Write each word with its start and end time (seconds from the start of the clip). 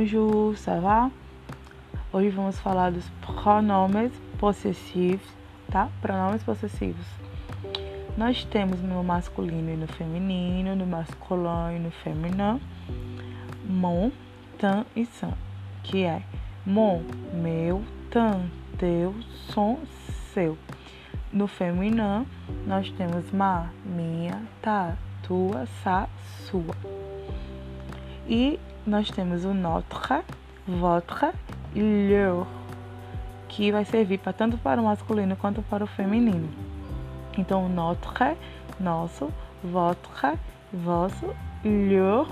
bonjour, 0.00 0.56
ça 0.56 0.80
va? 0.80 1.10
Hoje 2.10 2.30
vamos 2.30 2.58
falar 2.58 2.90
dos 2.90 3.04
pronomes 3.20 4.10
possessivos, 4.38 5.20
tá? 5.70 5.90
Pronomes 6.00 6.42
possessivos. 6.42 7.04
Nós 8.16 8.42
temos 8.46 8.80
no 8.80 9.04
masculino 9.04 9.70
e 9.70 9.76
no 9.76 9.86
feminino, 9.86 10.74
no 10.74 10.86
masculino 10.86 11.70
e 11.76 11.78
no 11.78 11.90
feminino, 11.90 12.58
mon, 13.68 14.10
tan 14.58 14.86
e 14.96 15.04
san, 15.04 15.34
que 15.82 16.04
é 16.04 16.22
mon, 16.64 17.02
meu, 17.34 17.82
tan, 18.10 18.48
teu, 18.78 19.14
som, 19.52 19.80
seu. 20.32 20.56
No 21.30 21.46
feminino, 21.46 22.26
nós 22.66 22.90
temos 22.92 23.30
ma, 23.32 23.68
minha, 23.84 24.40
tá, 24.62 24.96
tua, 25.22 25.66
sa, 25.84 26.08
sua. 26.46 26.74
E 28.26 28.58
nós 28.86 29.10
temos 29.10 29.44
o 29.44 29.52
notre, 29.52 30.22
votre 30.66 31.32
e 31.74 31.80
leur, 31.80 32.46
que 33.48 33.70
vai 33.70 33.84
servir 33.84 34.18
para 34.18 34.32
tanto 34.32 34.56
para 34.58 34.80
o 34.80 34.84
masculino 34.84 35.36
quanto 35.36 35.62
para 35.62 35.84
o 35.84 35.86
feminino. 35.86 36.48
Então, 37.36 37.68
notre, 37.68 38.36
nosso, 38.78 39.30
votre, 39.62 40.38
vosso, 40.72 41.34
leur, 41.64 42.28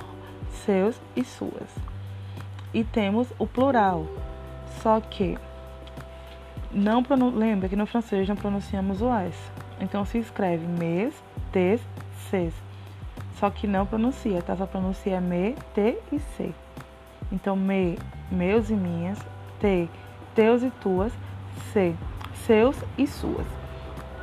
seus 0.50 1.00
e 1.16 1.24
suas. 1.24 1.74
E 2.72 2.84
temos 2.84 3.28
o 3.38 3.46
plural, 3.46 4.06
só 4.82 5.00
que 5.00 5.38
não 6.70 7.02
lembra 7.34 7.68
que 7.68 7.76
no 7.76 7.86
francês 7.86 8.28
não 8.28 8.36
pronunciamos 8.36 9.00
o 9.00 9.10
S. 9.10 9.38
Então 9.80 10.04
se 10.04 10.18
escreve 10.18 10.66
mes, 10.66 11.14
tes, 11.52 11.80
ses. 12.30 12.52
Só 13.38 13.50
que 13.50 13.66
não 13.66 13.86
pronuncia, 13.86 14.42
tá? 14.42 14.56
Só 14.56 14.66
pronuncia 14.66 15.20
me, 15.20 15.54
te 15.74 15.98
e 16.10 16.18
se. 16.18 16.54
Então 17.30 17.54
me, 17.54 17.98
meus 18.30 18.70
e 18.70 18.74
minhas, 18.74 19.18
te, 19.60 19.88
teus 20.34 20.62
e 20.62 20.70
tuas, 20.80 21.12
se, 21.72 21.94
seus 22.46 22.76
e 22.96 23.06
suas. 23.06 23.46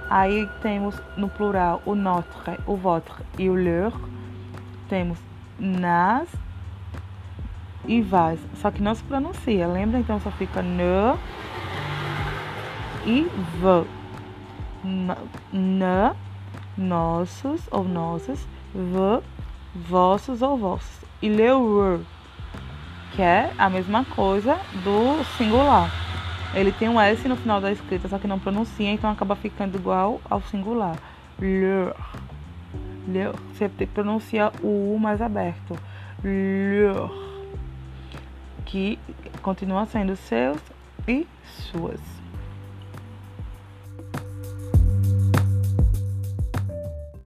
Aí 0.10 0.48
temos 0.62 1.02
no 1.18 1.30
plural 1.30 1.82
o 1.86 1.96
notre, 1.96 2.60
o 2.68 2.76
votre 2.76 3.24
e 3.38 3.50
o 3.50 3.56
leur. 3.56 3.94
Temos 4.90 5.18
nas 5.58 6.28
e 7.88 8.02
vas. 8.02 8.40
Só 8.56 8.70
que 8.70 8.82
não 8.82 8.94
se 8.94 9.04
pronuncia, 9.04 9.68
lembra? 9.68 10.00
Então 10.00 10.20
só 10.20 10.32
fica 10.32 10.62
ne 10.62 11.18
e 13.06 13.24
v. 13.60 13.86
Na, 15.52 16.16
nossos 16.78 17.62
ou 17.72 17.84
nossas, 17.84 18.40
v, 18.74 19.22
vossos 19.74 20.42
ou 20.42 20.58
vossos. 20.58 21.06
E 21.22 21.30
leur, 21.30 22.00
que 23.16 23.22
é 23.22 23.52
a 23.58 23.70
mesma 23.70 24.04
coisa 24.06 24.60
do 24.84 25.24
singular. 25.38 25.90
Ele 26.54 26.72
tem 26.72 26.88
um 26.88 27.00
S 27.00 27.28
no 27.28 27.36
final 27.36 27.60
da 27.60 27.72
escrita, 27.72 28.08
só 28.08 28.18
que 28.18 28.28
não 28.28 28.40
pronuncia, 28.40 28.90
então 28.90 29.10
acaba 29.10 29.36
ficando 29.36 29.78
igual 29.78 30.22
ao 30.30 30.42
singular. 30.42 30.98
Leur. 31.40 31.96
Leur. 33.08 33.36
Você 33.54 33.68
pronuncia 33.70 34.52
o 34.64 34.94
U 34.96 35.00
mais 35.00 35.22
aberto. 35.22 35.78
Leur. 36.24 37.12
Que 38.66 38.98
continua 39.42 39.86
sendo 39.86 40.16
seus 40.16 40.58
e 41.08 41.28
suas. 41.44 42.00